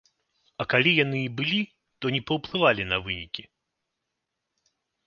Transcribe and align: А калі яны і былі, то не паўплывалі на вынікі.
А 0.63 0.65
калі 0.73 0.93
яны 1.03 1.19
і 1.25 1.27
былі, 1.41 1.61
то 1.99 2.05
не 2.17 2.21
паўплывалі 2.33 2.83
на 2.95 3.03
вынікі. 3.07 3.49